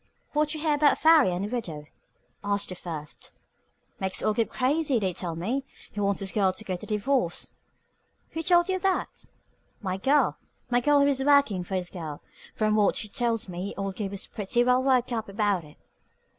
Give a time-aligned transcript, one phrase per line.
[0.33, 1.85] "What you hear about Farry and the widow?"
[2.43, 3.33] asked the first.
[3.99, 5.63] "Makes old Gabe crazy, they tell me.
[5.91, 7.53] He wants his girl to get a divorce."
[8.31, 9.25] "Who told you that?"
[9.79, 10.39] "My girl.
[10.71, 12.23] My girl is workin' for his girl.
[12.55, 15.77] Fr'm what she tells me old Gabe is pretty well worked up about it.